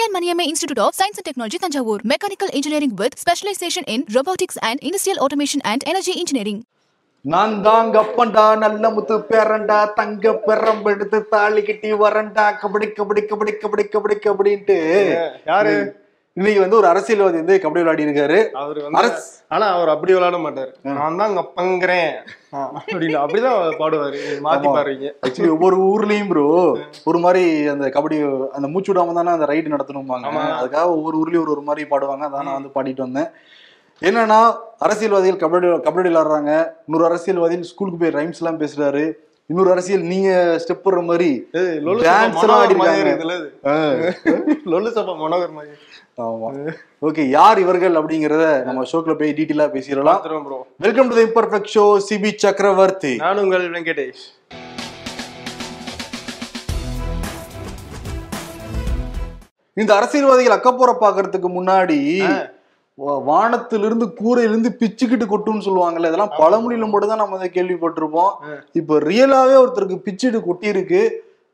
[0.00, 2.02] Brian Maniame Institute of Science and Technology, Tanjavur.
[2.02, 6.58] Mechanical engineering with specialization in robotics and industrial automation and energy engineering.
[7.24, 13.84] நான் தாங்க அப்பண்டா நல்ல முத்து பேரண்டா தங்க பெரம்பெடுத்து தாலி கட்டி வரண்டா கபடி கபடி கபடி கபடி
[13.94, 14.78] கபடி கபடின்ட்டு
[15.50, 15.74] யாரு
[16.36, 18.82] இன்னைக்கு வந்து ஒரு அரசியல்வாதி வந்து கபடி விளையாடி இருக்காரு அவரு
[19.54, 22.14] ஆனா அவர் அப்படி விளையாட மாட்டாரு நான் தான் அங்க பங்குறேன்
[22.52, 24.20] அப்படின்னு அப்படிதான் பாடுவாரு.
[24.46, 24.68] மாத்தி.
[24.76, 25.08] பாடுறீங்க.
[25.26, 26.44] ஆக்சுவலி ஒவ்வொரு ஊர்லயும் ப்ரோ
[27.10, 27.44] ஒரு மாதிரி
[27.74, 28.18] அந்த கபடி
[28.58, 30.34] அந்த மூச்சு விடாம தானே அந்த ரைடு நடத்தணும்பாங்க.
[30.60, 32.26] அதுக்காக ஒவ்வொரு ஊர்லயும் ஒரு ஒரு மாதிரி பாடுவாங்க.
[32.28, 33.30] அதான் நான் வந்து பாடிட்டு வந்தேன்.
[34.02, 34.40] என்னன்னா
[34.84, 36.52] அரசியல்வாதிகள் கபடி கபடி விளையாடுறாங்க
[36.86, 39.04] இன்னொரு அரசியல்வாதி ஸ்கூலுக்கு போய் ரைம்ஸ் எல்லாம் பேசுறாரு.
[39.50, 40.30] இன்னொரு அரசியல் நீங்க
[40.62, 43.14] ஸ்டெப் போடுற மாதிரி எல்லாம் மனோகர் மாதிரி
[44.98, 45.54] சபா மனோகர்
[47.06, 50.20] ஓகே யார் இவர்கள் அப்படிங்கறத நம்ம ஷோக்குள்ள போய் டீட்டெயிலா பேசிடலாம்.
[50.86, 54.24] Welcome to the imperfect show Sibi Chakravarthy நான் உங்கள் வெங்கடேஷ்.
[59.76, 61.98] இந்த அரசியல்வாதிகள் அக்கப்போற பாக்குறதுக்கு முன்னாடி
[63.28, 68.32] வானத்திலிருந்து கூரையிலிருந்து பிச்சுக்கிட்டு கொட்டும்னு சொல்லுவாங்கல்ல இதெல்லாம் பழமொழியில மட்டும் தான் நம்ம கேள்விப்பட்டிருப்போம்.
[68.80, 71.02] இப்ப ரியலாவே ஒருத்தருக்கு பிச்சுட்டு கொட்டி இருக்கு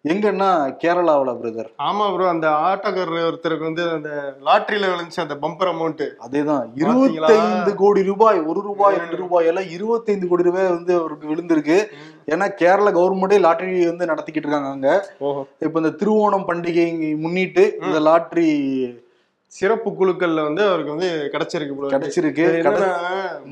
[0.06, 0.48] எங்கன்னா
[0.82, 4.10] கேரளாவுல பிரதர் ஆமா ப்ரோ அந்த ஆட்டோக்காரர் ஒருத்தருக்கு வந்து அந்த
[4.42, 6.64] லாட்டரியில விழுந்துச்சு அந்த பம்பர் அமௌண்ட் அதேதான்?
[6.76, 11.78] இருபத்தைந்து கோடி ரூபாய் ஒரு ரூபாய் ரெண்டு ரூபாய் எல்லாம் இருபத்தைந்து கோடி ரூபாய் வந்து அவருக்கு விழுந்திருக்கு.
[12.28, 14.90] ஏன்னா கேரளா கவர்மெண்டே லாட்டரி வந்து நடத்திக்கிட்டு இருக்காங்க அங்க.
[15.60, 18.48] இப்ப இந்த திருவோணம் பண்டிகை முன்னிட்டு இந்த லாட்டரி
[19.52, 21.74] சிறப்பு குழுக்கள்ல வந்து அவருக்கு வந்து கிடைச்சிருக்கு.
[21.92, 22.46] கிடைச்சிருக்கு.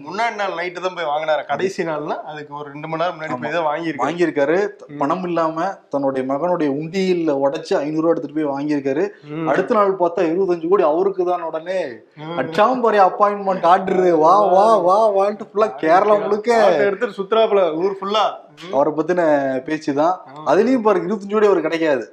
[0.04, 1.42] முன்னாடி நாள் நைட்டு தான் போய் வாங்கினாரு.
[1.50, 4.04] கடைசி நாள்னா அதுக்கு ஒரு ரெண்டு மணி நேரம் முன்னாடி போய் தான் வாங்கியிருக்காரு.
[4.04, 4.56] வாங்கியிருக்காரு.
[5.02, 9.04] பணம் இல்லாம தன்னுடைய மகனுடைய உண்டியில உடைச்சு ஐநூறு ரூபா எடுத்துட்டு போய் வாங்கியிருக்காரு.
[9.52, 11.80] அடுத்த நாள் பார்த்தா இருபத்தஞ்சு கோடி அவருக்கு தான் உடனே.
[12.22, 12.36] ம்.
[12.42, 16.50] அச்சாம்பரி அப்பாயின்மெண்ட் ஆர்டர் வா வா வா வான்ட்டு ஃபுல்லா கேரளா முழுக்க.
[16.84, 18.24] எடுத்துட்டு சுத்துறாப்புல ஊர் ஃபுல்லா
[18.74, 19.22] அவரை பத்தின
[19.68, 20.14] பேச்சுதான்.
[20.50, 22.04] அதுலயும் பாருங்க இருபத்தஞ்சு கோடி அவர் கிடைக்காது.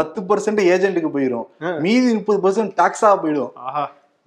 [0.00, 1.46] பத்து பர்சன்ட் ஏஜென்ட்டுக்கு போயிடும்.
[1.86, 3.54] மீதி முப்பது பர்சன்ட் டாக்ஸா போயிடும்.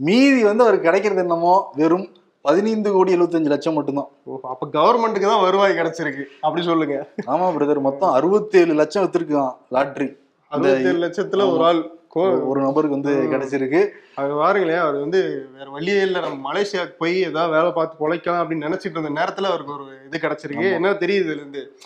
[0.10, 2.08] மீதி வந்து அவருக்கு கிடைக்கிறது என்னமோ வெறும்
[2.46, 4.10] பதினைந்து கோடி எழுபத்தஞ்சு லட்சம் மட்டும்தான்.
[4.52, 6.24] அப்ப கவர்மெண்ட்டுக்கு தான் வருவாய் கிடைச்சிருக்கு.
[6.46, 6.96] அப்படி சொல்லுங்க.
[7.32, 10.08] ஆமா பிரதர் மொத்தம் அறுபத்தேழு லட்சம் வித்திருக்கான் லாட்ரி
[10.52, 11.82] அறுபத்தி ஏழு லட்சத்துல ஒரு ஆள்.
[12.20, 13.88] ஒரு நபருக்கு வந்து கிடைச்சிருக்கு.
[14.16, 16.20] அது பாருங்களேன் அவர் வந்து வேற வழியே இல்ல.
[16.20, 20.74] நம்ம மலேசியாவுக்கு போய் ஏதாவது வேலை பார்த்து பொழைக்கலாம் அப்படின்னு நினைச்சிட்டு இருந்த நேரத்துல அவருக்கு ஒரு இது கிடைச்சிருக்கு.
[20.74, 21.78] என்ன தெரியுது இதுல இருந்து.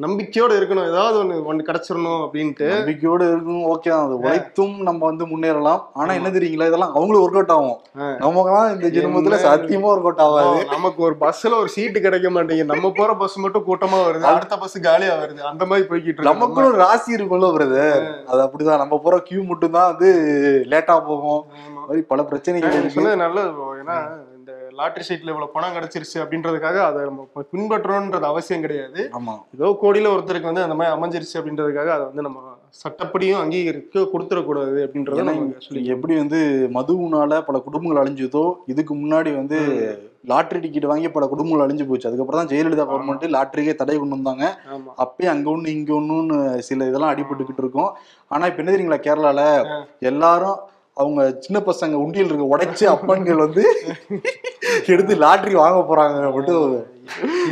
[0.00, 0.90] நம்பிக்கையோட இருக்கணும்.
[0.90, 2.68] ஏதாவது ஒண்ணு ஒண்ணு கிடைச்சிடணும் அப்படின்ட்டு.
[2.74, 5.82] நம்பிக்கையோட இருக்கும் ஓகே அது உழைத்தும் நம்ம வந்து முன்னேறலாம்.
[5.92, 6.68] ஆனா என்ன தெரியுங்களா?
[6.70, 7.80] இதெல்லாம் அவங்களுக்கு ஒர்க் அவுட் ஆகும்.
[8.18, 9.40] நமக்கெல்லாம் இந்த ஜென்மத்துல?
[9.48, 10.64] சத்தியமா ஒர்க் அவுட் ஆகாது.
[10.66, 12.72] நமக்கு ஒரு பஸ்ல ஒரு சீட்டு கிடைக்க மாட்டேங்குது.
[12.74, 14.20] நம்ம போற பஸ் மட்டும் கூட்டமா வருது.
[14.20, 15.38] அடுத்த பஸ் காலியா வருது.
[15.38, 18.82] அந்த மாதிரி போய்கிட்டு ஒரு ராசி இருக்கும்ல பிரதர் அது அப்படிதான்.
[18.84, 20.10] நம்ம போற கியூ மட்டும் தான் வந்து
[20.72, 21.42] லேட்டா போகும்.
[21.76, 23.50] மாதிரி பல பிரச்சனைகள் நல்லது.
[23.82, 23.96] ஏன்னா
[24.38, 29.10] இந்த லாட்டரி சீட்ல இவ்வளவு பணம் கிடைச்சிருச்சு அப்படின்றதுக்காக அதை நம்ம பின்பற்றணும்ன்றது அவசியம் கிடையாது.
[29.18, 29.34] ஆமா.
[29.56, 35.32] ஏதோ கோடியில ஒருத்தருக்கு வந்து அந்த மாதிரி அமைஞ்சிருச்சு அப்படின்றதுக்காக அதை வந்து நம்ம சட்டப்படியும் அங்கீகரிக்க கொடுத்துடக்கூடாது அப்படின்றத
[35.64, 36.38] சொல்லி எப்படி வந்து
[36.76, 39.58] மதுவுனால பல குடும்பங்கள் அழிஞ்சதோ இதுக்கு முன்னாடி வந்து
[40.30, 42.08] லாட்டரி டிக்கெட் வாங்கி பல குடும்பங்கள் அழிஞ்சு போச்சு.
[42.08, 44.44] அதுக்கப்புறம் தான் ஜெயலலிதா கவர்மெண்ட் லாட்டரிக்கே தடை கொண்டு வந்தாங்க.
[45.04, 46.36] அப்பயே அங்க ஒண்ணு இங்க ஒண்ணுன்னு
[46.68, 47.90] சில இதெல்லாம் அடிபட்டுக்கிட்டு இருக்கும்.
[48.30, 49.40] ஆனா இப்ப என்ன தெரியுங்களா கேரளால
[50.10, 50.58] எல்லாரும்
[50.96, 53.62] அவங்க சின்ன பசங்க உண்டியல் இருக்க உடைச்சு அப்பன்கள் வந்து
[54.92, 56.64] எடுத்து லாட்டரி வாங்க போறாங்க மட்டும்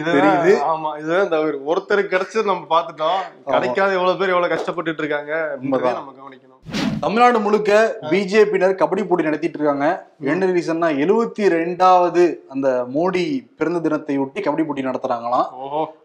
[0.05, 0.59] தெரியுது.
[0.63, 3.51] ஆமா இதுதான் தவறு ஒருத்தருக்கு கிடைச்சது நம்ம பார்த்துட்டோம்.
[3.51, 5.57] கிடைக்காத எவ்வளவு பேர் எவ்வளவு கஷ்டப்பட்டுட்டு இருக்காங்க.
[5.61, 6.99] நம்ம கவனிக்கணும்.
[7.01, 10.07] தமிழ்நாடு முழுக்க பிஜேபியினர் கபடி போட்டி நடத்திட்டு இருக்காங்க.
[10.21, 15.47] என்ன ரீசன்னா எழுவத்தி ரெண்டாவது அந்த மோடி பிறந்த தினத்தை ஒட்டி கபடி போட்டி நடத்துறாங்களாம்.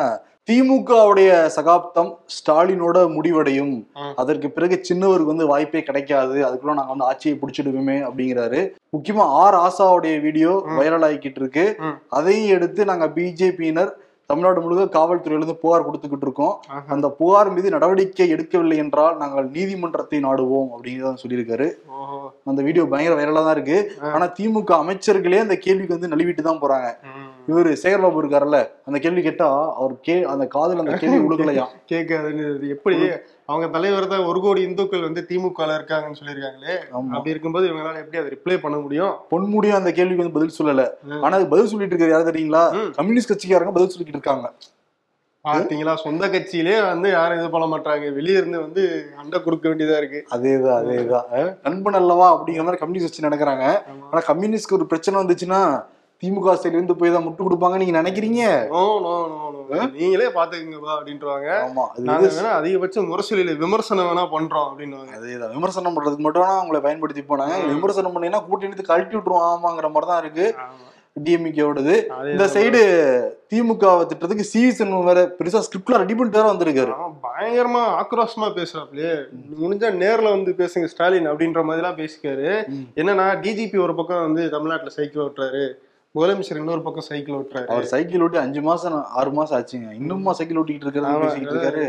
[0.49, 3.73] திமுகவுடைய சகாப்தம் ஸ்டாலினோட முடிவடையும்.
[4.21, 6.37] அதற்கு பிறகு சின்னவருக்கு வந்து வாய்ப்பே கிடைக்காது.
[6.47, 8.61] அதுக்குள்ள நாங்க வந்து ஆட்சியை பிடிச்சிடுவோமே அப்படிங்கிறாரு.
[8.95, 11.65] முக்கியமா ஆர் ஆசாவுடைய வீடியோ வைரல் ஆகிக்கிட்டு இருக்கு.
[12.19, 13.91] அதையும் எடுத்து நாங்க பிஜேபியினர்
[14.31, 16.55] தமிழ்நாடு முழுக்க காவல்துறையில இருந்து புகார் கொடுத்துக்கிட்டு இருக்கோம்.
[16.93, 21.67] அந்த புகார் மீது நடவடிக்கை எடுக்கவில்லை என்றால் நாங்கள் நீதிமன்றத்தை நாடுவோம் அப்படிங்கிறத சொல்லியிருக்காரு.
[22.49, 23.79] அந்த வீடியோ பயங்கர வைரலா தான் இருக்கு.
[24.15, 26.89] ஆனா திமுக அமைச்சர்களே அந்த கேள்விக்கு வந்து நழுவிட்டு தான் போறாங்க.
[27.49, 29.49] இவரு சேகர்பாபு இருக்காருல்ல அந்த கேள்வி கேட்டா
[29.79, 32.97] அவர் கே அந்த காதுல அந்த கேள்வி உழுகலையாம் கேட்காதுன்னு எப்படி
[33.51, 36.75] அவங்க தலைவர் தான் ஒரு கோடி இந்துக்கள் வந்து திமுக இருக்காங்கன்னு சொல்லியிருக்காங்களே
[37.15, 39.13] அப்படி இருக்கும்போது இவங்களால எப்படி அதை ரிப்ளை பண்ண முடியும்?
[39.31, 40.83] பொன்முடியும் அந்த கேள்விக்கு வந்து பதில் சொல்லல.
[41.23, 42.65] ஆனா அது பதில் சொல்லிட்டு இருக்காரு யாரு தெரியுங்களா.
[42.99, 44.47] கம்யூனிஸ்ட் கட்சிக்காரங்க பதில் சொல்லிட்டு இருக்காங்க.
[45.45, 48.07] பாத்தீங்களா சொந்த கட்சியிலே வந்து யாரும் இது பண்ண மாட்டாங்க.
[48.17, 48.81] வெளிய இருந்து வந்து
[49.21, 50.19] அண்டை கொடுக்க வேண்டியதா இருக்கு.
[50.35, 51.29] அதேதான் அதேதான்.
[51.67, 53.65] நண்பன் அல்லவா அப்படிங்கிற மாதிரி கம்யூனிஸ்ட் கட்சி நடக்கிறாங்க.
[54.09, 55.61] ஆனா கம்யூனிஸ்ட்க்கு ஒரு பிரச்சனை வந்துச்சுன்னா
[56.23, 58.41] திமுக சைடுல இருந்து போய் தான் முட்டு கொடுப்பாங்க நீங்க நினைக்கிறீங்க?
[59.99, 65.13] நீங்களே பாத்துக்கங்கப்பா அப்படின்ட்டுவாங்க ஆமா நாங்க வேணா அதிகபட்சம் முரசொலியில விமர்சனம் வேணா பண்றோம் அப்படின்னுவாங்க.
[65.19, 65.53] அதேதான்.
[65.57, 69.47] விமர்சனம் பண்றதுக்கு மட்டும் வேணா அவங்களை பயன்படுத்தி போனாங்க விமர்சனம் பண்ணீங்கன்னா கூட்டி எடுத்து கழட்டி விட்டுருவோம்.
[69.53, 70.47] ஆமாங்கிற மாதிரி தான் இருக்கு.
[71.15, 71.95] டிஎம்கேவோடது.
[72.33, 72.81] இந்த சைடு
[73.51, 74.61] திமுக திட்டத்துக்கு சி
[75.07, 76.93] வேற பெருசா ஸ்கிரிப்ட்லாம் ரெடி பண்ணிட்டு வேற வந்திருக்காரு.
[77.25, 79.13] பயங்கரமா ஆக்ரோஷமா பேசுறாப்லயே.
[79.61, 82.49] முடிஞ்சா நேர்ல வந்து பேசுங்க ஸ்டாலின் அப்படின்ற மாதிரி எல்லாம் பேசிக்காரு.
[83.01, 85.63] என்னன்னா டிஜிபி ஒரு பக்கம் வந்து தமிழ்நாட்டுல சைக்கிள் ஓட்டுறாரு.
[86.17, 87.65] முதலமைச்சர் இன்னொரு பக்கம் சைக்கிள் ஓட்டுறாரு.
[87.65, 89.89] அவர் சைக்கிள் ஓட்டி அஞ்சு மாசம் ஆறு மாசம் ஆச்சுங்க.
[89.99, 91.83] இன்னுமா சைக்கிள் ஓட்டிட்டு இருக்காரு.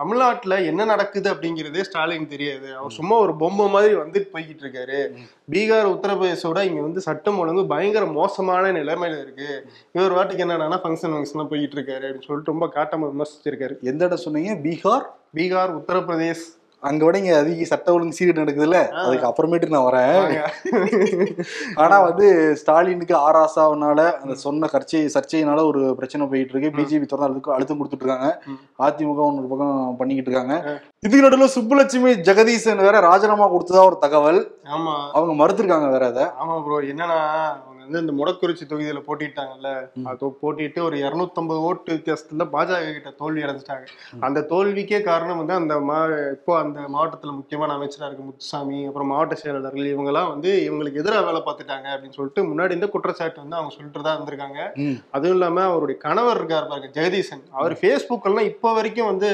[0.00, 2.68] தமிழ்நாட்டுல என்ன நடக்குது அப்படிங்கறதே ஸ்டாலின் தெரியாது.
[2.76, 5.00] அவர் சும்மா ஒரு பொம்மை மாதிரி வந்துட்டு போய்கிட்டு இருக்காரு.
[5.54, 9.50] பீகார் உத்தரப்பிரதேசோட இங்க வந்து சட்டம் ஒழுங்கு பயங்கர மோசமான நிலைமையில இருக்கு.
[9.92, 13.76] இவர் வாட்டுக்கு என்னன்னா ஃபங்க்ஷன் ஃபங்க்ஷன் போயிட்டு இருக்காரு அப்படின்னு சொல்லிட்டு ரொம்ப காட்டமா விமர்சிச்சிருக்காரு.
[13.92, 14.54] எந்த இடம் சொன்னீங்க?
[14.68, 15.06] பீகார்?
[15.34, 16.46] பீகார் உத்தரப்பிரதேஷ்.
[16.82, 18.78] அங்க விட இங்க அதிக சட்ட ஒழுங்கு சீடு நடக்குதுல்ல?
[19.02, 20.18] அதுக்கு அப்புறமேட்டு நான் வரேன்.
[21.82, 22.26] ஆனா வந்து
[22.60, 28.04] ஸ்டாலினுக்கு ஆராசாவனால அந்த சொன்ன சர்ச்சை சர்ச்சையினால ஒரு பிரச்சனை போயிட்டு இருக்கு பிஜேபி தொடர்ந்து அழுத்தம் அழுத்தம் கொடுத்துட்டு
[28.04, 28.28] இருக்காங்க.
[28.80, 30.56] அதிமுக ஒரு பக்கம் பண்ணிக்கிட்டு இருக்காங்க.
[31.02, 34.40] இதுக்கு நடுவில் சுப்புலட்சுமி ஜெகதீசன் வேற ராஜினாமா கொடுத்ததா ஒரு தகவல்.
[34.76, 34.94] ஆமா.
[35.16, 36.26] அவங்க மறுத்திருக்காங்க வேற அதை.
[36.42, 37.18] ஆமா ப்ரோ என்னன்னா
[37.86, 39.70] வந்து இந்த முடக்குறிச்சி தொகுதியில போட்டிட்டாங்கல்ல
[40.10, 43.86] அது போட்டிட்டு ஒரு 250 ஓட்டு வித்தியாசத்துல பாஜக கிட்ட தோல்வி அடைஞ்சிட்டாங்க.
[44.26, 45.98] அந்த தோல்விக்கே காரணம் வந்து அந்த மா
[46.36, 51.24] இப்போ அந்த மாவட்டத்துல முக்கியமான அமைச்சரா இருக்கு முத்துசாமி அப்புறம் மாவட்ட செயலாளர்கள் இவங்க எல்லாம் வந்து இவங்களுக்கு எதிராக
[51.28, 54.60] வேலை பார்த்துட்டாங்க அப்படின்னு சொல்லிட்டு முன்னாடி இந்த குற்றச்சாட்டு வந்து அவங்க சொல்லிட்டு தான் இருந்திருக்காங்க.
[55.16, 57.44] அதுவும் இல்லாம அவருடைய கணவர் இருக்கார் பாருங்க ஜெகதீசன்.
[57.58, 59.30] அவர் ஃபேஸ்புக் எல்லாம் இப்போ வரைக்கும் வந்து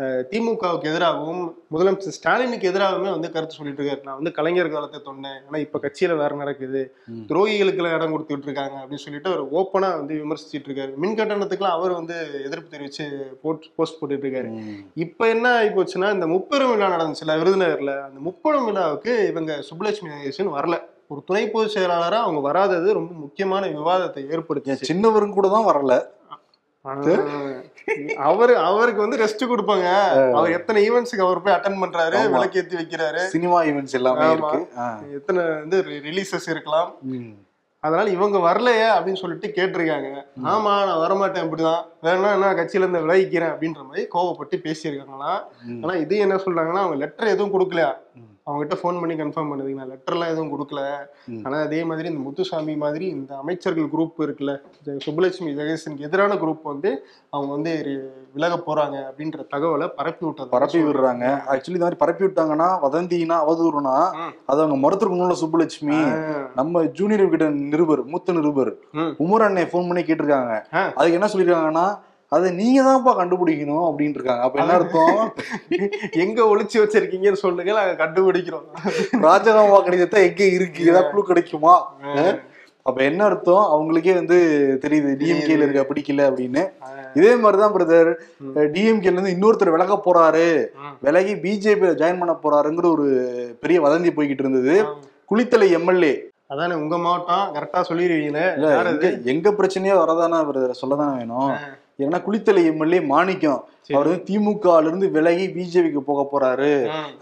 [0.00, 4.02] திமுகவுக்கு எதிராகவும் முதலமைச்சர் ஸ்டாலினுக்கு எதிராகவுமே வந்து கருத்து சொல்லிட்டு இருக்காரு.
[4.04, 5.40] நான் வந்து கலைஞர் காலத்தை தொன்னேன்.
[5.46, 6.94] ஆனா இப்ப கட்சியில வேற நடக்குது.
[7.30, 10.96] துரோகிகளுக்கு இடம் கொடுத்துட்டு இருக்காங்க அப்படின்னு சொல்லிட்டு அவர் ஓப்பனா வந்து விமர்சிச்சிட்டு இருக்காரு.
[10.96, 13.06] மின் கட்டணத்துக்குலாம் அவர் வந்து எதிர்ப்பு தெரிவிச்சு
[13.42, 14.50] போட் போஸ்ட் போட்டுட்டு இருக்காரு.
[14.94, 20.56] இப்ப என்ன ஆகி போச்சுன்னா இந்த முப்பெரும் விழா நடந்துச்சுல விருதுநகர்ல அந்த முப்பெரும் விழாவுக்கு இவங்க சுப்புலட்சுமி நாகேசன்
[20.58, 20.78] வரல.
[21.08, 25.94] ஒரு துணை பொதுச் செயலாளரா அவங்க வராதது ரொம்ப முக்கியமான விவாதத்தை ஏன் ஏற்படுத்துச்சு சின்னவரும் கூட தான் வரல.
[28.24, 29.86] அவரு அவருக்கு வந்து ரெஸ்ட் கொடுப்பாங்க.
[30.34, 32.16] அவர் எத்தனை ஈவெண்ட்ஸ்க்கு அவர் போய் அட்டன் பண்றாரு.
[32.34, 33.22] விளக்கேத்தி வைக்கிறாரு.
[33.26, 34.26] சினிமா ஈவெண்ட்ஸ் எல்லாமே.
[34.32, 34.60] இருக்கு.
[35.14, 36.90] எத்தனை வந்து ரிலீசஸ் இருக்கலாம்.
[37.82, 40.08] அதனால இவங்க வரலையே அப்படின்னு சொல்லிட்டு கேட்டிருக்காங்க.
[40.46, 45.32] ஆமா நான் வரமாட்டேன் அப்படிதான் வேணா நான் கட்சியில இருந்து விலகிக்கிறேன் அப்படின்ற மாதிரி கோவப்பட்டு பேசியிருக்காங்களா
[45.64, 45.80] ம்.
[45.84, 47.90] ஆனா இது என்ன சொல்றாங்கன்னா அவங்க லெட்டர் எதுவும் கொடுக்கலையா?
[48.42, 48.46] ம்.
[48.46, 50.80] அவங்க கிட்ட ஃபோன் பண்ணி கன்ஃபார்ம் பண்ணுதுங்க நான் லெட்டர்லாம் எதுவும் கொடுக்கல
[51.28, 51.42] ம்.
[51.44, 54.52] ஆனா அதே மாதிரி இந்த முத்துசாமி மாதிரி இந்த அமைச்சர்கள் குரூப் இருக்குல்ல
[55.04, 56.90] சுப்புலட்சுமி ஜெகதீசனுக்கு எதிரான குரூப் வந்து
[57.32, 57.72] அவங்க வந்து
[58.34, 63.96] விலக போறாங்க அப்படின்ற தகவலை பரப்பி விட்டது பரப்பி விடுறாங்க ஆக்சுவலி இந்த மாதிரி பரப்பி விட்டாங்கன்னா வதந்தினா அவதூறுனா.
[64.46, 65.98] அதை அவங்க மறுத்துருக்கணும்ல சுப்புலட்சுமி
[66.54, 68.72] நம்ம ஜூனியர் கிட்ட நிருபர் மூத்த நிருபர்.
[69.22, 70.54] உமர் அண்ணே ஃபோன் பண்ணி கேட்டிருக்காங்க.
[70.96, 71.86] அதுக்கு என்ன சொல்லிருக்காங்கன்னா
[72.32, 75.18] அதை நீங்க தான்ப்பா கண்டுபிடிக்கணும் அப்படின்னு இருக்காங்க அப்ப என்ன அர்த்தம்?
[76.24, 78.66] எங்க ஒளிச்சு வச்சிருக்கீங்கன்னு சொல்லுங்க நாங்க கண்டுபிடிக்கிறோம்.
[79.20, 80.82] ராஜினாமா கடிதத்தை எங்க இருக்கு?
[80.84, 81.74] ஏதாவது குழு கிடைக்குமா?
[82.86, 83.66] அப்ப என்ன அர்த்தம்?
[83.72, 84.36] அவங்களுக்கே வந்து
[84.84, 86.62] தெரியுது டிஎம்கேல இருக்க பிடிக்கல அப்படின்னு.
[87.14, 88.10] இதே மாதிரிதான் பிரதர்
[88.74, 90.46] டிஎம்கேல இருந்து இன்னொருத்தர் விலக போறாரு.
[90.80, 90.96] ம்.
[91.00, 93.06] விலகி பிஜேபியில ஜாயின் பண்ண போறாருங்கிற ஒரு
[93.60, 94.76] பெரிய வதந்தி போய்கிட்டு இருந்தது.
[95.30, 96.14] குளித்தலை எம்எல்ஏ
[96.46, 98.46] அதானே உங்க மாவட்டம் கரெக்டா சொல்லிடுவீங்களே?
[98.90, 101.52] எங்க எங்க பிரச்சனையோ வரதானே பிரதர் சொல்லதானே வேணும்.
[102.06, 103.60] ஏன்னா குளித்தலை எம்எல்ஏ மாணிக்கம்.
[103.94, 106.70] அவர் வந்து திமுக ல இருந்து விலகி பிஜேபிக்கு போக போறாரு.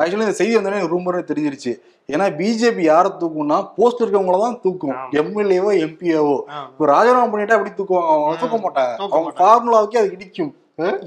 [0.00, 1.72] ஆக்சுவலி இந்த செய்தி வந்தோடனே ரூமர்னு தெரிஞ்சிருச்சு
[2.08, 4.94] ஏன்னா பிஜேபி யாரை தூக்கும்னா போஸ்ட் இருக்கவங்கள தான் தூக்கும்.
[5.20, 6.36] எம்எல்ஏவோ எம்பிஏவோ.
[6.70, 8.40] இப்போ ராஜினாமா பண்ணிட்டா அப்படி தூக்குவாங்க அவங்க.
[8.44, 9.32] தூக்க மாட்டாங்க அவங்க.
[9.40, 10.52] ஃபார்முலாவுக்கே அது இடிக்கும்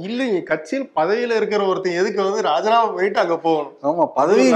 [0.07, 3.73] இல்லைங்க கட்சியில் பதவியில இருக்கிற ஒருத்தன் எதுக்கு வந்து ராஜினாமா போயிட்டு அங்க போகணும்?
[3.89, 4.05] ஆமா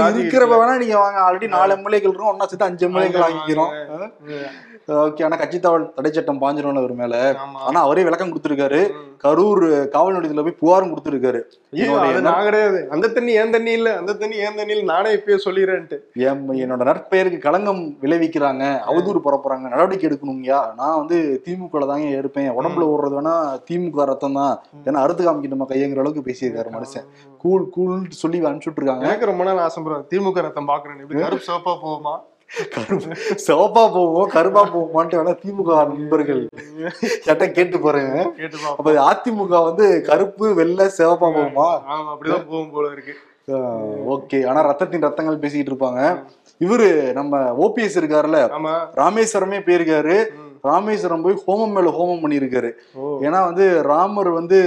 [0.04, 1.20] ராஜி இருக்கிறப்ப வேணா நீங்க வாங்க.
[1.26, 3.74] ஆல்ரெடி நாலு எம்எல்ஏக்கள் இருக்கும் ஒன்னா சேர்த்து அஞ்சு எம்எல்ஏக்கள் வாங்கிக்கிறோம்.
[5.04, 7.16] ஓகே ஆனா கட்சி தவள் தடை சட்டம் பாஞ்சிரும்ல அவர் மேல.
[7.68, 8.78] ஆனா அவரே விளக்கம் கொடுத்திருக்காரு.
[9.24, 9.64] கரூர்
[9.94, 11.40] காவல் நிலையத்துல போய் புகாரும் கொடுத்திருக்காரு.
[12.26, 12.78] நான் கிடையாது.
[12.94, 13.96] அந்த தண்ணி ஏன் தண்ணி இல்ல.
[14.00, 15.96] அந்த தண்ணி ஏன் தண்ணி இல்ல நானே இப்பயே சொல்லிடுறேன்ட்டு.
[16.28, 18.64] என் என்னோட நற்பெயருக்கு களங்கம் விளைவிக்கிறாங்க.
[18.90, 22.50] அவதூறு பரப்புறாங்க நடவடிக்கை எடுக்கணுங்கயா நான் வந்து திமுக தாங்க இருப்பேன்.
[22.60, 23.34] உடம்புல ஓடுறது வேணா
[23.70, 24.54] திமுக ரத்தம் தான்
[24.86, 25.70] ஏன்னா அறுத்து காமிக்கணுமா?
[25.74, 27.06] கையங்கிற அளவுக்கு பேசியிருக்காரு மனுஷன்.
[27.44, 31.74] கூல் கூல்னு சொல்லி அனுப்பிச்சுட்டு இருக்காங்க எனக்கு ரொம்ப நாள் ஆசைப்படுறேன் திமுக ரத்தம் பாக்குறேன் இப்படி கருப்பு சிவப்பா
[31.84, 32.16] போகுமா?
[32.74, 36.42] கருப்பு சிவப்பா போவோம் கருப்பா போவோமான்ட்டு வேணா திமுக நண்பர்கள்
[37.24, 38.78] சட்ட கேட்டு போறேங்க கேட்டு பாப்போம்.
[38.80, 41.68] அப்ப அதிமுக வந்து கருப்பு வெள்ளை சிவப்பா போகுமா?
[42.12, 43.14] அப்படிதான் போகும் போல இருக்கு.
[44.14, 44.38] ஓகே.
[44.48, 46.00] ஆனா ரத்தத்தின் ரத்தங்கள் பேசிக்கிட்டு இருப்பாங்க.
[46.64, 46.88] இவரு
[47.18, 48.40] நம்ம ஓபிஎஸ் இருக்காருல்ல.
[49.02, 50.16] ராமேஸ்வரமே போயிருக்காரு.
[50.70, 52.70] ராமேஸ்வரம் போய் ஹோமம் மேல ஹோமம் பண்ணியிருக்காரு.
[53.26, 54.58] ஏன்னா வந்து ராமர் வந்து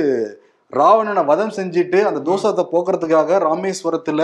[0.73, 4.21] ராவணனை வதம் செஞ்சுட்டு அந்த தோஷத்தை போக்குறதுக்காக ராமேஸ்வரத்துல.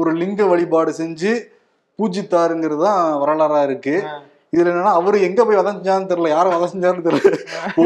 [0.00, 1.32] ஒரு லிங்க வழிபாடு செஞ்சு
[1.98, 3.96] பூஜித்தாருங்கிறது தான் வரலாறா இருக்கு.
[4.54, 7.38] இதுல என்னன்னா அவரு எங்க போய் வதம் செஞ்சான்னு தெரியல யாரும் வதம் செஞ்சாருன்னு தெரியல.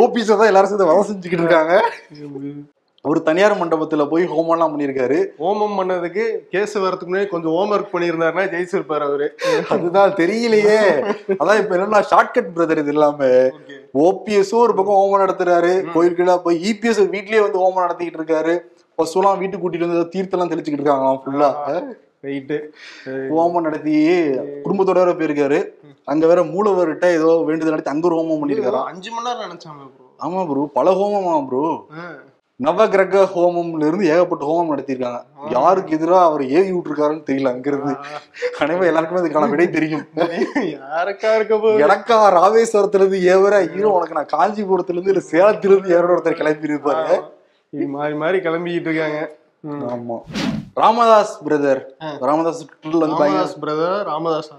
[0.03, 1.75] ஓபிஎஸ் தான் எல்லாரும் சேர்ந்து வதம் செஞ்சுக்கிட்டு இருக்காங்க.
[3.07, 5.19] அவர் தனியார் மண்டபத்துல போய் ஹோமம்லாம் பண்ணியிருக்காரு.
[5.43, 9.27] ஹோமம் பண்ணதுக்கு கேஸ் வரதுக்கு முன்னாடி கொஞ்சம் ஹோம் ஒர்க் பண்ணியிருந்தாருன்னா ஜெயிச்சிருப்பாரு அவரு.
[9.75, 10.79] அதுதான் தெரியலையே.
[11.41, 13.29] அதான் இப்ப என்னன்னா ஷார்ட்கட் பிரதர் இது இல்லாம.
[14.07, 15.73] ஓபிஎஸும் ஒரு பக்கம் ஹோமம் நடத்துறாரு.
[15.95, 18.55] கோயிலுக்குள்ள போய் இபிஎஸ் வீட்லயே வந்து ஹோமம் நடத்திக்கிட்டு இருக்காரு.
[18.99, 21.51] பசுலாம் வீட்டுக்கு கூட்டிட்டு வந்து தீர்த்தெல்லாம் தெளிச்சுக்கிட்டு இருக்காங்களாம் ஃபுல்லா
[22.27, 22.57] ரைட்டு
[23.35, 23.97] ஹோமம் நடத்தி
[24.65, 25.59] குடும்பத்தோட வேற போயிருக்காரு.
[26.13, 29.85] அங்க வேற மூலவர்கிட்ட ஏதோ வேண்டுதல் நடத்தி அங்க ஒரு ஹோமம் பண்ணிருக்காராம் அஞ்சு மணி நேரம் நினைச்சாங்க
[30.21, 31.63] ஆமா ப்ரோ பல ஹோமமா ப்ரோ
[32.61, 35.19] நவகிரக ஹோமம்ல இருந்து ஏகப்பட்ட ஹோமம் நடத்திருக்காங்க
[35.51, 37.93] யாருக்கு எதிரா அவர் ஏவி விட்டுருக்காருன்னு தெரியல அங்கிருந்து.
[38.59, 40.05] கண்டிப்பா எல்லாருக்குமே அதுக்கான விடை தெரியும்.
[40.77, 46.15] யாருக்கா இருக்க எனக்கா ராமேஸ்வரத்துல இருந்து ஏவர ஹீரோ உனக்கு நான் காஞ்சிபுரத்துல இருந்து இல்ல சேலத்துல இருந்து ஏவர
[46.17, 47.19] ஒருத்தர் கிளம்பி இருப்பாரு
[47.95, 49.21] மாறி மாறி கிளம்பிக்கிட்டு இருக்காங்க.
[49.91, 50.17] ஆமா.
[50.77, 51.81] ராமதாஸ் பிரதர்.
[52.23, 52.63] ராமதாஸ்
[53.63, 54.57] பிரதர் ராமதாஸா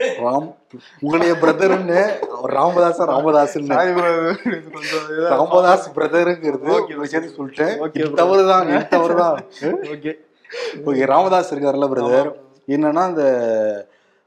[0.00, 0.46] ராம்
[1.00, 2.02] உங்களுடைய பிரதர்னு
[2.36, 3.04] அவர் ராமதாஸா
[5.32, 6.70] ராமதாஸ் பிரதருங்கிறது
[7.36, 7.74] சொல்லிட்டேன்.
[8.20, 9.38] தவறுதான் தவறுதான்.
[9.94, 10.12] ஓகே
[10.86, 12.30] ஓகே ராமதாஸ் இருக்காருல்ல பிரதர்
[12.68, 13.24] என்னன்னா இந்த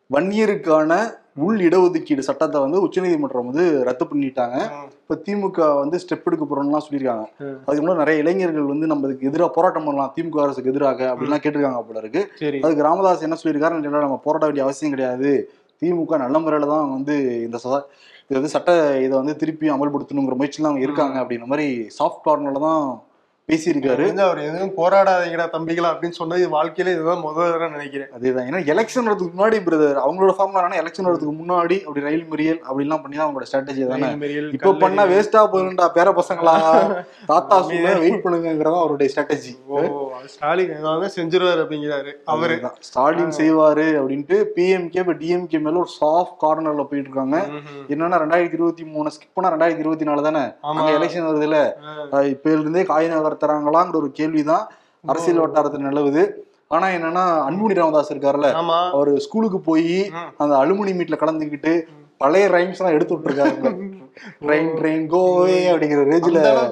[0.09, 0.93] வன்னியருக்கான
[1.35, 4.57] உள் இடஒதுக்கீடு சட்டத்தை வந்து உச்சநீதிமன்றம் வந்து ரத்து பண்ணிட்டாங்க.
[5.01, 7.25] இப்ப திமுக வந்து ஸ்டெப் எடுக்க போறோம்லாம் சொல்லியிருக்காங்க.
[7.65, 11.81] அதுக்கு முன்னாடி நிறைய இளைஞர்கள் வந்து நம்ம இதுக்கு எதிராக போராட்டம் பண்ணலாம் திமுக அரசுக்கு எதிராக அப்படின்லாம் கேட்டிருக்காங்க
[11.87, 12.21] போல இருக்கு.
[12.63, 15.31] அதுக்கு ராமதாஸ் என்ன சொல்லியிருக்காரு நம்ம போராட வேண்டிய அவசியம் கிடையாது.
[15.83, 17.85] திமுக நல்ல முறையில தான் வந்து இந்த ச-
[18.25, 18.71] இது வந்து சட்ட
[19.01, 22.85] இதை வந்து திருப்பி அமல்படுத்தணுங்கிற முயற்சிலாம் அவங்க இருக்காங்க அப்படின்ற மாதிரி சாஃப்ட் கார்னர்ல தான்
[23.49, 24.03] பேசியிருக்காரு.
[24.23, 28.09] அவர் எதுவும் போராடாதீங்கடா தம்பிகளா அப்படின்னு சொன்னது வாழ்க்கையில இதுதான் முதல் தடவை நினைக்கிறேன்.
[28.15, 28.45] அதேதான்.
[28.49, 33.15] ஏன்னா எலெக்ஷன் வரதுக்கு முன்னாடி பிரதர் அவங்களோட ஃபார்ம்ல எலெக்ஷன் வரதுக்கு முன்னாடி அப்படி ரயில் மறியல் அப்படிலாம் பண்ணி
[33.17, 34.09] தான் அவங்களோட ஸ்ட்ராட்டஜி தானே?
[34.55, 34.71] இப்ப.
[34.83, 36.53] பண்ணா வேஸ்டா போயிருண்டா பேர பசங்களா?
[37.31, 39.81] தாத்தா சொல்ல வெயிட் பண்ணுங்கிறதா அவருடைய ஸ்ட்ராட்டஜி ஓ
[40.33, 42.55] ஸ்டாலின் ஏதாவது செஞ்சிருவாரு அப்படிங்கிறாரு அவரு.
[42.87, 47.37] ஸ்டாலின் செய்வாரு அப்படின்ட்டு பிஎம்கே இப்ப டிஎம்கே மேல ஒரு சாஃப்ட் கார்னர்ல போயிட்டு இருக்காங்க.
[47.91, 50.43] என்னன்னா ரெண்டாயிரத்தி இருபத்தி மூணு ஸ்கிப் பண்ணா ரெண்டாயிரத்தி இருபத்தி நாலு தானே?
[50.95, 51.57] எலெக்ஷன் வருதுல.
[52.33, 54.65] இப்ப இருந்தே காய் நகர்த்துறாங்களாங்கிற ஒரு கேள்விதான்
[55.03, 56.23] அரசியல் வட்டாரத்தில் நிலவுது.
[56.75, 58.49] ஆனா என்னன்னா அன்புமணி ராமதாஸ் இருக்காருல்ல
[58.95, 59.97] அவர் ஸ்கூலுக்கு போய்.
[60.41, 61.73] அந்த அலுமினி மீட்ல கலந்துக்கிட்டு
[62.21, 63.69] பழைய ரைம்ஸ் எல்லாம் எடுத்து விட்டுருக்காங்க
[64.45, 66.01] ட்ரெயின் ட்ரெயின் கோவே அப்படிங்கிற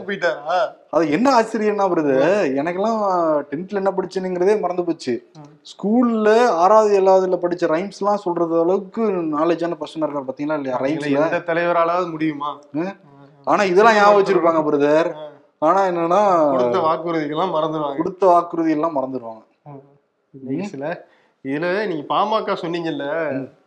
[0.08, 0.60] போயிட்டாரா?
[0.96, 2.16] அது என்ன ஆச்சரியம்னா வருது
[2.60, 3.00] எனக்கெல்லாம்
[3.50, 5.14] டென்த்ல என்ன படிச்சுனுங்கிறதே மறந்து போச்சு.
[5.72, 6.28] ஸ்கூல்ல
[6.64, 9.04] ஆறாவது ஏழாவதுல படிச்ச ரைம்ஸ் எல்லாம் சொல்றது அளவுக்கு
[9.36, 10.78] நாலேஜான பர்சன் இருக்காரு பாத்தீங்களா இல்லையா?
[10.86, 12.52] ரைம்ஸ்ல தலைவராலாவது முடியுமா?
[13.48, 15.12] ஆனா இதெல்லாம் ஞாபகம் வச்சிருப்பாங்க பிரதர்.
[15.62, 16.20] ஆனா என்னன்னா
[16.52, 17.98] கொடுத்த வாக்குறுதிகள்லாம் மறந்துடுவாங்க.
[17.98, 19.42] கொடுத்த வாக்குறுதி எல்லாம் மறந்துடுவாங்க
[20.34, 20.86] நைஸ்ல
[21.46, 23.06] இதுல நீங்க பாமக சொன்னீங்கல்ல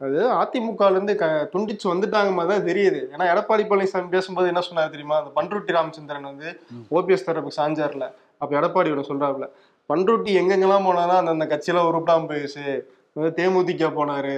[0.01, 3.01] அது அதிமுகல இருந்து க- துண்டிச்சு வந்துட்டாங்க மாதிரி தான் தெரியுது.
[3.13, 5.17] ஏன்னா எடப்பாடி பழனிசாமி பேசும்போது என்ன சொன்னாரு தெரியுமா?
[5.21, 6.49] அந்த பண்ருட்டி ராமச்சந்திரன் வந்து
[6.93, 8.07] ஓபிஎஸ் தரப்புக்கு சாஞ்சார்ல.
[8.41, 9.47] அப்ப எடப்பாடி ஒன்று சொல்றாப்புல
[9.91, 12.67] பண்ருட்டி எங்கெங்கெல்லாம் போனாலும் அந்தந்த கட்சியெல்லாம் உருப்பிடாம போயிடுச்சு.
[13.16, 14.37] தேமுதிக போனாரு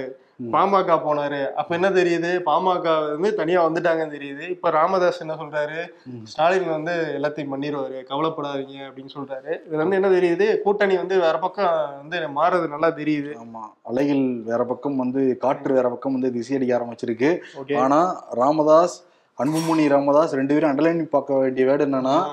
[0.51, 1.51] பாமக போனாரு.
[1.51, 2.31] அப்ப என்ன தெரியுது?
[2.45, 4.49] பாமக வந்து தனியா வந்துட்டாங்கன்னு தெரியுது.
[4.49, 5.79] இப்ப ராமதாஸ் என்ன சொல்றாரு?
[6.23, 9.51] ஸ்டாலின் வந்து எல்லாத்தையும் பண்ணிடுவாரு கவலைப்படாதீங்க அப்படின்னு சொல்றாரு.
[9.67, 10.57] இதுல இருந்து என்ன தெரியுது?
[10.57, 13.33] கூட்டணி வந்து வேற பக்கம் வந்து மாறுறது நல்லா தெரியுது.
[13.43, 13.63] ஆமா.
[13.83, 17.31] அலைகள் வேற பக்கம் வந்து காற்று வேற பக்கம் வந்து திசையடிக்க ஆரம்பிச்சிருக்கு.
[17.77, 19.05] ஆனா ராமதாஸ்
[19.37, 22.25] அன்புமணி ராமதாஸ் ரெண்டு பேரும் அண்டர்லைன் பார்க்க வேண்டிய வேர்டு என்னன்னா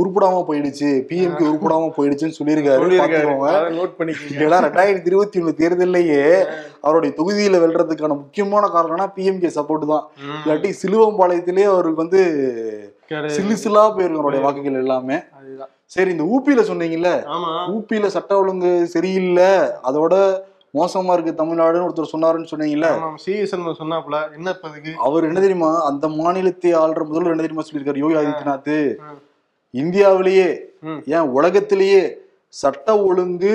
[0.00, 0.88] உருப்படாம போயிடுச்சு.
[1.10, 2.80] பிஎம்கே உருப்படாம போயிடுச்சுன்னு சொல்லியிருக்காரு.
[3.78, 3.94] நோட்
[4.66, 6.22] ரெண்டாயிரத்தி இருபத்தி ஒண்ணு தேர்தலையே
[6.86, 10.04] அவருடைய தொகுதியில வெல்றதுக்கான முக்கியமான காரணம்னா பிஎம்கே சப்போர்ட் தான்.
[10.42, 12.22] இல்லாட்டி சிலுவம்பாளையத்திலே அவருக்கு வந்து
[13.36, 15.18] சில்லு சில்லா போயிருக்கு அவருடைய வாக்குகள் எல்லாமே.
[15.94, 17.10] சரி இந்த ஊபியில சொன்னீங்கல்ல?
[17.74, 19.50] ஊபியில சட்ட ஒழுங்கு சரியில்லை.
[19.88, 20.14] அதோட
[20.78, 22.88] மோசமா இருக்கு தமிழ்நாடுன்னு ஒருத்தர் சொன்னாருன்னு சொன்னீங்கல்ல?
[23.24, 24.54] சிஎஸ்என் சொன்னாப்ல என்ன
[25.06, 25.70] அவர் என்ன தெரியுமா?
[25.90, 28.02] அந்த மாநிலத்தை ஆள்ற முதல்வர் என்ன தெரியுமா சொல்லியிருக்காரு?
[28.04, 28.76] யோகி ஆதித்யநாத்.
[29.74, 30.48] இந்தியாவிலேயே.
[31.16, 32.02] ஏன் உலகத்திலேயே
[32.54, 33.54] சட்ட ஒழுங்கு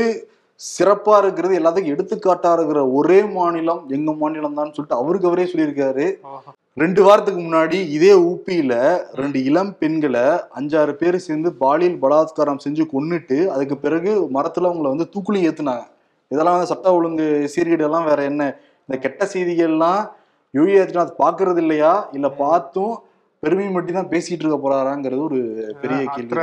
[0.61, 6.05] சிறப்பா இருக்கிறது எல்லாத்துக்கும் எடுத்துக்காட்டா இருக்கிற ஒரே மாநிலம் எங்க மாநிலம் தான் சொல்லிட்டு அவருக்கு அவரே சொல்லியிருக்காரு.
[6.77, 8.73] ரெண்டு வாரத்துக்கு முன்னாடி இதே ஊபியில
[9.21, 10.23] ரெண்டு இளம் பெண்களை
[10.59, 15.83] அஞ்சாறு பேர் சேர்ந்து பாலியல் பலாத்காரம் செஞ்சு கொன்னுட்டு அதுக்கு பிறகு மரத்துல அவங்கள வந்து தூக்குலையும் ஏத்துனாங்க.
[16.31, 18.43] இதெல்லாம் வந்து சட்ட ஒழுங்கு சீர்கேடு எல்லாம் வேற என்ன?
[18.89, 20.01] இந்த கெட்ட செய்திகள்லாம்
[20.53, 21.93] யோகி ஆதித்யநாத் பாக்குறது இல்லையா?
[22.17, 22.93] இல்ல பார்த்தும்
[23.43, 25.39] பெருமை மட்டும் தான் பேசிட்டு இருக்க போறாராங்கிறது ஒரு
[25.81, 26.35] பெரிய கேள்வி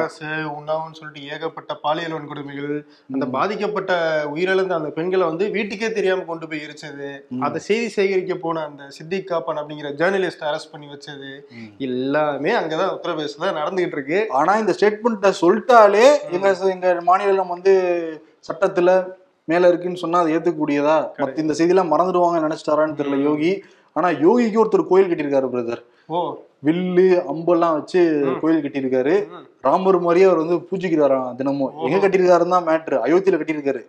[0.57, 2.73] உண்ணாவுன்னு சொல்லிட்டு ஏகப்பட்ட பாலியல் வன்கொடுமைகள்
[3.14, 3.92] அந்த பாதிக்கப்பட்ட
[4.33, 7.09] உயிரிழந்த அந்த பெண்களை வந்து வீட்டுக்கே தெரியாம கொண்டு போய் எரிச்சது
[7.47, 11.30] அந்த செய்தி சேகரிக்க போன அந்த சித்திக் காப்பன் அப்படிங்கிற ஜேர்னலிஸ்ட் அரெஸ்ட் பண்ணி வச்சது.
[11.88, 14.21] எல்லாமே அங்கதான் உத்தரப்பிரதேசத்துல நடந்துகிட்டு இருக்கு.
[14.40, 17.75] ஆனா இந்த ஸ்டேட்மெண்ட்டை சொல்லிட்டாலே எங்க எங்க மாநிலம் வந்து
[18.49, 18.90] சட்டத்துல
[19.49, 23.52] மேல இருக்குன்னு சொன்னா அதை ஏத்துக்கூடியதா மத்த இந்த செய்தியெல்லாம் மறந்துடுவாங்க நினைச்சிட்டாரான்னு தெரியல யோகி.
[23.97, 25.83] ஆனா யோகிக்கு ஒருத்தர் கோயில் கட்டியிருக்காரு பிரதர்
[26.67, 28.00] வில்லு அம்பெல்லாம் வச்சு
[28.40, 29.14] கோயில் கட்டியிருக்காரு.
[29.67, 31.73] ராமர் மாதிரியே அவர் வந்து பூஜிக்கிறாராம் தினமும்.
[31.87, 33.83] எங்க கட்டியிருக்காருன்னு தான் மேட்ரு அயோத்தியில கட்டியிருக்காரு.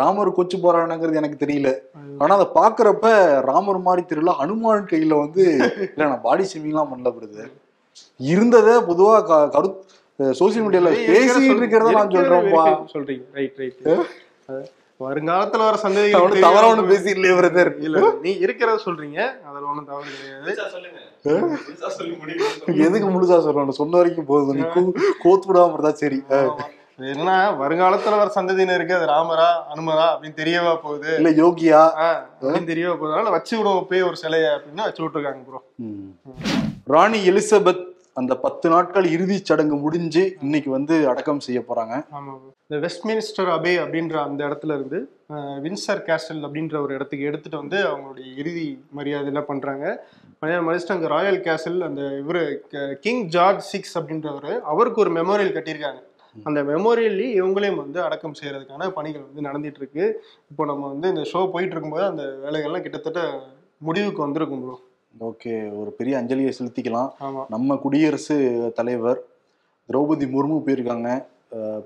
[0.00, 1.68] ராமர் கொச்சு போறானுங்கிறது எனக்கு தெரியல.
[2.22, 3.06] ஆனா அதை பாக்குறப்ப
[3.50, 4.34] ராமர் மாதிரி தெரியல.
[4.40, 5.44] ஹனுமான் கையில வந்து
[5.92, 7.52] இல்ல நான் பாடி ஷேமிங்லாம் பண்ணல பிரதர்.
[8.32, 9.14] இருந்ததை பொதுவா
[9.56, 9.70] கரு
[10.40, 12.64] சோசியல் மீடியால பேசிட்டு இருக்கிறத நான் சொல்றேன்ப்பா.
[12.94, 13.24] சொல்றீங்க.
[13.38, 13.80] ரைட் ரைட்
[15.00, 19.20] வருங்காலத்துல வர சந்ததிகள் தவறா ஒண்ணு பேசி இல்லையே பிரதர் இல்ல நீ இருக்கிறத சொல்றீங்க.
[19.48, 20.50] அதுல ஒண்ணும் தவறு கிடையாது.
[22.86, 23.78] எதுக்கு முழுசா சொல்லணும்?
[23.80, 24.56] சொன்ன வரைக்கும் போதும்.
[24.56, 24.62] நீ
[25.22, 26.18] கோத்து விடாம இருந்தா சரி.
[27.10, 31.14] என்னன்னா வருங்காலத்துல வர சந்ததியினருக்கு அது ராமரா அனுமரா அப்படின்னு தெரியவா போகுது.
[31.14, 31.82] இல்ல யோகியா.
[32.40, 33.12] அப்படின்னு தெரியவா போகுது.
[33.12, 35.60] அதனால வச்சு விடுவோம் போய் ஒரு சிலைய அப்படின்னு வச்சு விட்டுருக்காங்க ப்ரோ.
[36.84, 37.82] ராணி எலிசபெத்
[38.16, 41.94] அந்த பத்து நாட்கள் இறுதி சடங்கு முடிஞ்சு இன்னைக்கு வந்து அடக்கம் செய்ய போறாங்க.
[42.66, 44.98] இந்த வெஸ்ட்மினிஸ்டர் அபே அப்படின்ற அந்த இடத்துல இருந்து
[45.64, 48.66] வின்சர் கேஸ்டல் அப்படின்ற ஒரு இடத்துக்கு எடுத்துட்டு வந்து அவங்களுடைய இறுதி
[48.98, 49.84] மரியாதை எல்லாம் பண்றாங்க
[50.42, 52.42] மரியாதை மதிச்சுட்டு அங்கே ராயல் கேசல் அந்த இவரு
[53.06, 56.02] கிங் ஜார்ஜ் சிக்ஸ் அப்படின்றவர் அவருக்கு ஒரு மெமோரியல் கட்டியிருக்காங்க.
[56.48, 60.04] அந்த மெமோரியல்லி இவங்களையும் வந்து அடக்கம் செய்யறதுக்கான பணிகள் வந்து நடந்துட்டு இருக்கு.
[60.50, 63.22] இப்போ நம்ம வந்து இந்த ஷோ போயிட்டு இருக்கும்போது அந்த வேலைகள்லாம் கிட்டத்தட்ட
[63.88, 64.76] முடிவுக்கு வந்திருக்கும் ப்ரோ
[65.18, 67.10] ஓகே ஒரு பெரிய அஞ்சலியை செலுத்திக்கலாம்.
[67.48, 68.36] நம்ம குடியரசு
[68.74, 69.20] தலைவர்
[69.92, 71.24] திரௌபதி முர்மு போயிருக்காங்க.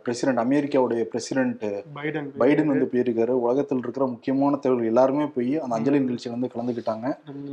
[0.03, 1.63] பிரசிடென்ட் அமெரிக்காவுடைய பிரசிடென்ட்
[1.95, 3.35] பைடன் பைடன் வந்து போயிருக்காரு.
[3.47, 7.07] உலகத்தில் இருக்கிற முக்கியமான தலைவர்கள் எல்லாருமே போய் அந்த அஞ்சலி நிகழ்ச்சியில் வந்து கலந்துக்கிட்டாங்க.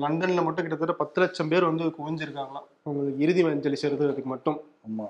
[0.03, 2.67] லண்டன்ல மட்டும் கிட்டத்தட்ட பத்து லட்சம் பேர் வந்து குவிஞ்சிருக்காங்களாம்.
[2.83, 4.59] அவங்களுக்கு இறுதி அஞ்சலி செலுத்துறதுக்கு மட்டும்.
[4.89, 5.07] ஆமா.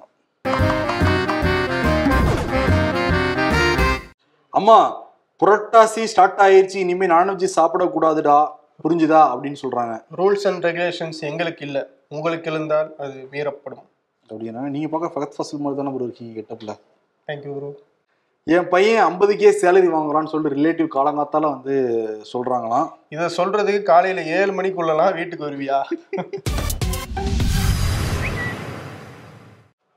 [4.49, 4.79] அம்மா
[5.41, 6.75] புரட்டாசி ஸ்டார்ட் ஆயிருச்சு.
[6.75, 8.39] இனிமே நான்வெஜ் சாப்பிடக்கூடாதுடா.
[8.83, 9.93] புரிஞ்சுதா அப்படின்னு சொல்றாங்க.
[10.19, 11.79] ரூல்ஸ் அண்ட் ரெகுலேஷன்ஸ் எங்களுக்கு இல்ல.
[12.15, 13.85] உங்களுக்கு இருந்தால் அது மீறப்படும்.
[14.29, 16.73] அப்படின்னா நீங்க பார்க்க ஃபகத் ஃபசல் மாதிரி தானே ப்ரோ இருக்கீங்க கெட்டப்ல
[17.27, 17.69] தேங்க்யூ ப்ரோ
[18.47, 21.75] என் பையன் ஐம்பதுக்கே சேலரி வாங்குறான்னு சொல்லிட்டு ரிலேட்டிவ் காலங்காத்தால வந்து
[22.31, 22.87] சொல்றாங்களாம்.
[23.15, 25.79] இத சொல்றதுக்கு காலையில ஏழு மணிக்குள்ளலாம் வீட்டுக்கு வருவியா?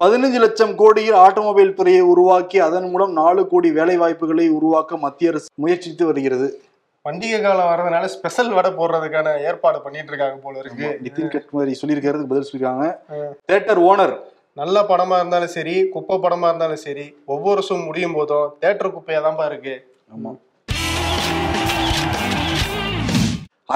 [0.01, 5.49] பதினஞ்சு லட்சம் கோடியில் ஆட்டோமொபைல் துறையை உருவாக்கி அதன் மூலம் நாலு கோடி வேலை வாய்ப்புகளை உருவாக்க மத்திய அரசு
[5.65, 6.49] முயற்சித்து வருகிறது.
[7.05, 10.87] பண்டிகை காலம் வர்றதுனால ஸ்பெஷல் வடை போடுறதுக்கான ஏற்பாடு பண்ணிட்டு இருக்காங்க போல இருக்கு.
[11.05, 12.87] நிதின் கட்கரி சொல்லியிருக்கிறதுக்கு பதில் சொல்லியிருக்காங்க.
[13.51, 14.15] தேட்டர் ஓனர்
[14.61, 19.47] நல்ல படமா இருந்தாலும் சரி குப்பை படமா இருந்தாலும் சரி ஒவ்வொரு ஷோ முடியும் போதும் தேட்டர் குப்பையா தான்ப்பா
[19.51, 19.75] இருக்கு.
[20.15, 20.33] ஆமா.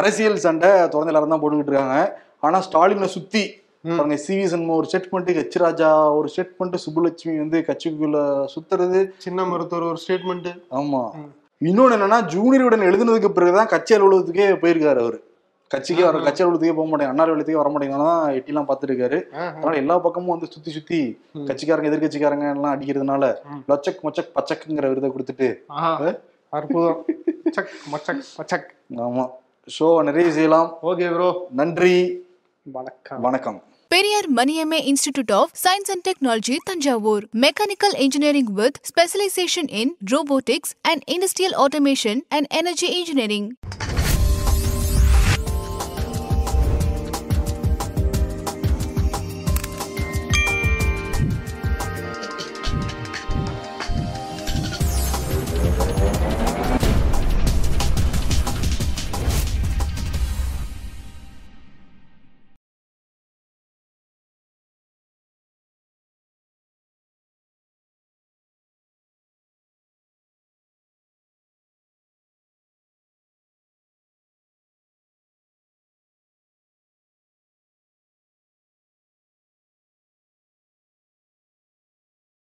[0.01, 1.99] அரசியல் சண்டை தொடர்ந்து எல்லாரும் தான் போட்டுக்கிட்டு இருக்காங்க.
[2.47, 3.45] ஆனா ஸ்டாலினை சுத்தி
[3.99, 8.19] பாருங்க சி வி சண்முகம் ஒரு பண்ணிட்டு ஹெச் ராஜா ஒரு பண்ணிட்டு சுப்புலட்சுமி வந்து கட்சிக்குள்ள
[8.55, 9.01] சுத்துறது.
[9.27, 11.03] சின்ன மருத்துவர் ஒரு ஸ்டேட்மெண்ட் ஆமா.
[11.65, 15.27] இன்னொன்னு என்னன்னா ஜூனியருடன் எழுதுனதுக்கு பிறகுதான் கட்சி அலுவலகத்துக்கே போயிருக்காரு அவரு.
[15.71, 19.99] கட்சிக்கு வர கட்சி அலுவலகத்துக்கே போக மாட்டேங்க அண்ணா அலுவலகத்துக்கே வர மாட்டேங்கன்னா எட்டிலாம் பார்த்துட்டு இருக்காரு அதனால எல்லா
[19.99, 21.01] பக்கமும் வந்து சுத்தி சுத்தி
[21.35, 23.35] கட்சிக்காரங்க எதிர்கட்சிக்காரங்க எல்லாம் அடிக்கிறதுனால
[23.69, 25.49] லொச்சக் மொச்சக் பச்சக்குங்கிற விருதை கொடுத்துட்டு.
[26.51, 27.05] அற்புதம்.
[27.51, 28.69] சக் மச்சக் மச்சக்.
[28.97, 29.31] ஆமா.
[29.79, 30.79] ஷோ நிறைய செய்யலாம்.
[30.83, 32.27] ஓகே ப்ரோ நன்றி.
[32.63, 33.21] வணக்கம்.
[33.21, 33.63] வணக்கம்.
[33.91, 41.05] Periyar Maniammai institute of science and technology Thanjavur mechanical engineering with specialisation in robotics and
[41.11, 43.49] industrial automation and energy engineering